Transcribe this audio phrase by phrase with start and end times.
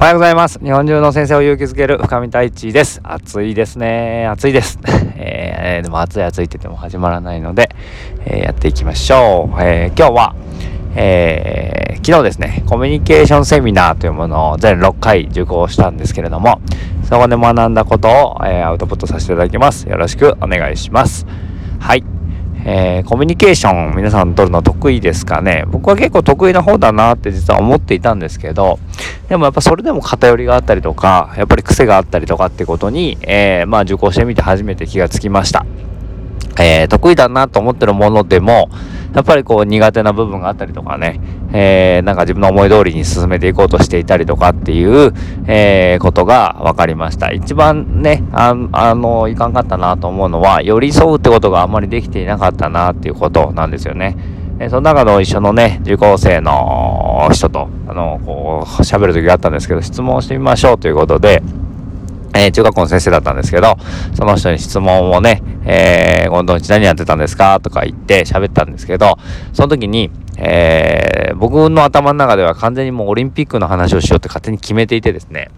[0.00, 0.58] おはようございます。
[0.60, 3.02] 日本中の先生を勇気づける深見太一です。
[3.04, 4.26] 暑いですね。
[4.28, 4.78] 暑いです。
[5.16, 7.68] えー、でも暑い暑いって言っても始まらないので、
[8.24, 9.58] えー、やっていきましょう。
[9.60, 10.34] えー、今日は、
[10.94, 16.62] え昨日ですね、コミュニケーションセミナーというものを全6回受講したんですけれども、
[17.02, 19.86] そこで学んだことを、えアウトプットさせていただきます。
[19.86, 21.26] よろしくお願いします。
[21.78, 22.02] はい。
[22.64, 25.64] えー、コミュニケーション皆さん取るの得意ですかね？
[25.70, 28.78] 僕は結構得意な方だなって実は思っていたんですけど
[29.30, 35.64] でもやっぱそれでも偏りがあったりとかやっぱり癖があったりとかってことに、えー、まあ受講してみて初めて気がつきました。
[36.58, 38.68] えー、得意だなと思ってるものでも、
[39.14, 41.20] やっぱりこう苦手な部分があったりとかね、
[41.52, 45.14] えー、なんか自分の思い通りに進めていこうとしていたりとかっていう、
[45.46, 47.30] えー、ことが分かりました。
[47.30, 54.39] 一番ね、ああの、いかんかったなと思うのは、寄り添うってことがあんまりできていなかったなっていうことなんですよね。
[54.62, 61.42] えその中の一緒のね、受講生の人と、あの、こう、喋る時があったんですけど、質問してみましょうということで、
[62.34, 63.78] えー、中学校の先生だったんですけど、
[64.14, 69.16] その人に質問をね、えー、今度日何やってたんですかとか言って喋ったんですけど、
[69.54, 75.50] その時に、えー、僕の頭の中では完全にもうオリンピックの話をしようって勝手に決めていてですね、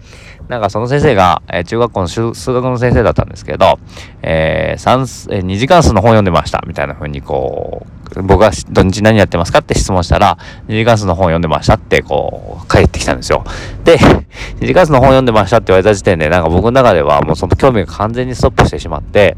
[0.47, 3.81] なんかその先生が、えー、中学校の数学の先生だったんですけど、
[4.23, 7.92] えー、算えー、2時間数の本読んでました、みたいな風にこう、
[8.23, 13.45] 僕が土日何やってますかって質問したら、2時間数の本読んでましたってこう、帰ってきたんですよ。
[13.85, 19.37] で、2時間数の本読んでましたって言われた時点で、なんか僕の中ではもうその興味が完全にストップしてしまって、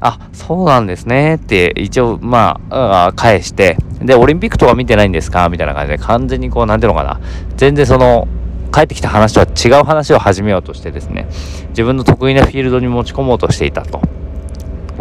[0.00, 7.20] あ、そうなんですねって一応、まあ、返して、で、オリンピックとか見てないんですかみたいな感じで完全にこう、なんていうのかな。
[7.56, 8.26] 全然その、
[8.72, 11.28] 帰ってきた話とは違う話を始めようとしてですね、
[11.68, 14.00] 自分の得意なフィールドに持ち込もうとしていたと。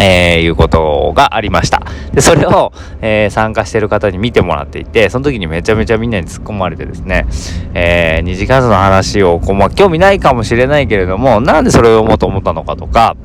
[0.01, 1.83] えー、いうことがありました。
[2.11, 7.27] で、それを、えー、参加してる方に見てもらっていて、その時にめちゃめちゃみんなに突っ込まれてですね、
[7.73, 13.15] えー、二次関数の話を、こう、まあ、興味ないかもしれないけれども、なんでそれを読もうと思ったのかとか、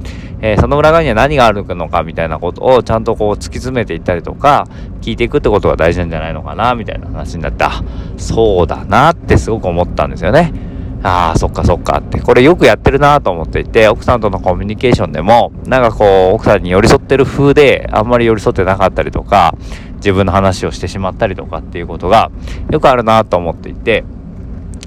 [0.42, 4.66] えー、その裏側には何があるのかみたいなことをちゃんとこう突き詰めていったりとか、
[5.00, 7.82] 聞いていくってことが大事なんじゃないのかな、みたいな話になって、あ、
[8.18, 10.65] そうだなってすごく思ったんですよね。
[11.06, 19.54] ああ、そっかそっかって、これよくやってるなと思っていて、奥さんとのコミュニケーションでも、なんかこう、奥さんに寄り添ってる風で、あんまり寄り添ってなかったりとか、
[19.98, 22.32] 自分の話をしてしまったりとかっていうことが、
[22.72, 24.02] よくあるなと思っていて、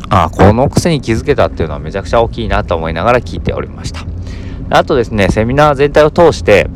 [0.09, 4.01] ああ、この癖に気づけたっていうのはめちゃくちゃ大きいなと思いながら聞いておりました。
[4.71, 6.69] あとですね、セミナー全体を通して、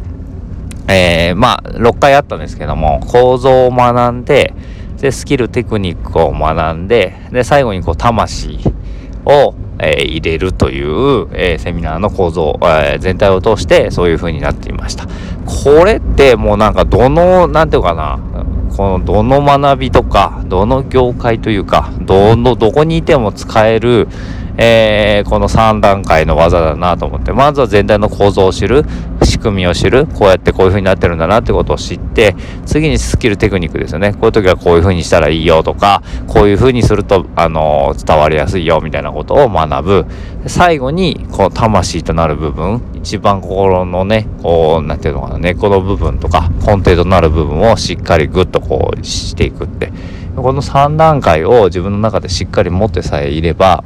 [0.87, 4.53] えー、まあ、6回あったんですけども、構造を学んで、
[5.01, 8.57] で、スキル、テクニックを学んで、で、最後にこう、魂
[9.25, 15.07] を、えー、入れるという、えー、セミナーの構造、えー、全体を通してそういう風になっていました。
[15.45, 18.19] これってもうなんかどの、なんていうかな、
[18.75, 24.07] このどの学びとか、どの業界というか、どの、どこにいても使える、
[24.57, 28.85] えー、この3段階の技だなと思って、まずは全体の構造を知る、
[29.23, 34.13] 仕組みを知る、こうやってこういう風になってるんだなってことを知って、次にスキルテクニックですよね。
[34.13, 40.05] こういう時はこういう風にしたらいいよとか、こういう風にすると、あのー、伝わりやすいよみたいなことを学ぶ。
[40.45, 49.91] 最後に、こう、魂となる部分、一番心のね、こう、なんていうのかな、根っこの部分とか、根底となる部分をしっかりグッとこうしていくって。
[50.35, 53.83] この3段階を自分の中でしっかり持ってさえいれば、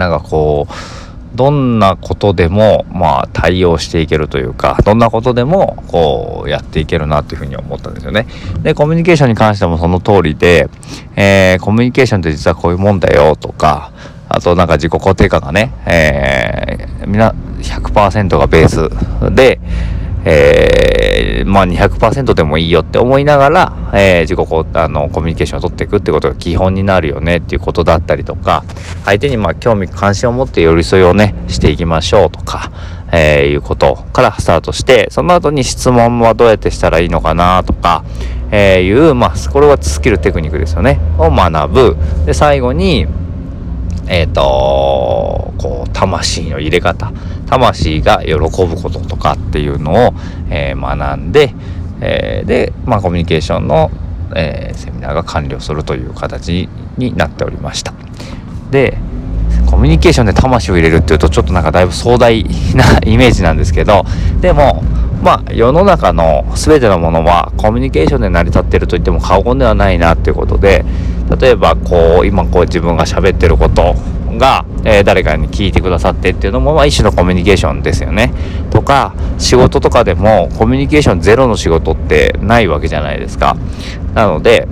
[0.00, 8.26] なんかこうどんなことでもまあ対応していけるというかどんなことでもこうやっていけるなというふうに思ったんですよね。
[8.62, 10.68] でコミュニケーションに関してもその通りで、
[11.14, 13.92] えー、コミュニケーションって実はこういうもんだよとか
[14.28, 19.60] あとなんか自己肯定感がね、えー、みんな100%がベースで、
[20.24, 28.64] えー、まあ200%でもいいよって思いながら、えー、自己こあのコミュニケーションを取っていくってことが基本になるよねっていうことだったりとか
[29.04, 32.70] 相手にまあ興味関心を持って寄り添いをねしていきましょうとか、
[33.12, 38.04] えー、いうことからスタートしてその後に質問はどうやってしたらいいのかなとか、
[38.50, 41.96] えー、いうまあこれはスキルテクニックですよねを学ぶ。
[42.26, 43.06] で最後に
[44.06, 47.12] えっ、ー、とこう魂の入れ方。
[47.50, 48.40] 魂が喜ぶ
[48.80, 50.14] こととかっていうのを、
[50.50, 51.52] えー、学んで、
[52.00, 53.90] えー、で、まあ、コミュニケーションの、
[54.36, 57.92] えー、セミナーが完了するという形になっておりました。
[58.70, 58.96] で
[59.66, 62.44] コミュニケーションで魂を入れるっていうとちょっとなんかだいぶ壮大
[62.74, 64.04] な イメージなんですけど
[64.40, 64.82] でも
[65.22, 70.84] まあ世の中の全てのものはコミュニケーションで成り立ってると言っても過言ではないなっていうことで
[71.40, 73.96] 例えばこう今こう自分が喋ってること
[74.40, 78.32] が、えー、誰かに聞いてくださってっていうのも、まあ、一種のコミュニケーションですよね。
[78.70, 83.56] とか仕事とかでもコミュニケーションゼロの仕事ってないわけじゃないですか。
[84.14, 84.66] なので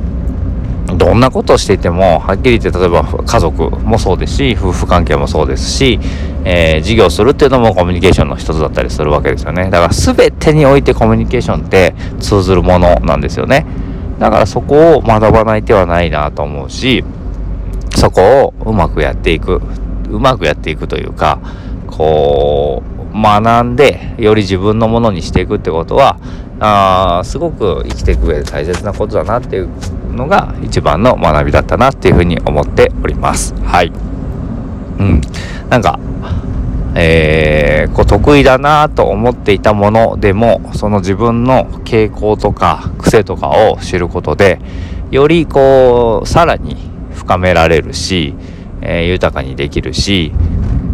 [0.97, 6.01] どんなことをしていてもはっきり言って例えば家族もそうですし夫婦関係もそうですし、
[6.45, 13.67] えー、事業するっていうのもコミュニケーションの一つだったりするわけですよねだから全てにおいてコミュニケーションって通ずるものなんですよね
[14.19, 17.05] だからそこを学ばない手はないなと思うし
[17.97, 19.61] そこをうまくやっていく
[20.11, 21.41] うまくやっていくというか
[21.87, 22.83] こ
[23.13, 26.19] う学んでより自分のものにしていくってことは
[26.61, 29.69] あすごく生きていく上で大切なことだなっていう
[30.13, 33.55] のが一番の学びだったなっていうふうに思っております。
[33.63, 33.93] はい。
[34.99, 35.21] うん。
[35.69, 35.99] なんか
[36.95, 44.59] えー、こう得意だなと思っていたものでもその自分の傾向とか癖とかを知ることで
[45.11, 46.77] よりこうさらに
[47.29, 48.35] 深められるし、
[48.81, 50.33] えー、豊かにできるし、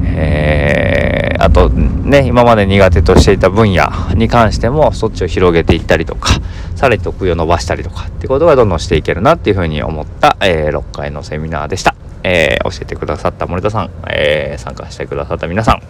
[0.04, 6.30] えー、あとね今まで苦手としていた分野に関してもそっちを広げていったりとか
[6.74, 11.94] さらに得意を伸ばしたりとかってことがどんどんしていけるなっていうふうに思った、えー、6回のセミナーでした。
[12.26, 15.82] えー、教えてくださった森田さん、え、参加してくださった皆さん、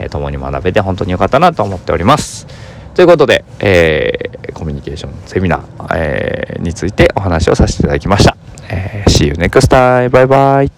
[0.00, 2.48] え、共に学べて本当に良かったなと思っております。
[2.94, 5.62] ということで、え、コミュニケーションセミナー、
[5.94, 8.36] え、についてお話をさせていただきました。
[8.70, 10.10] えー、See you next time.
[10.10, 10.77] バイバイ。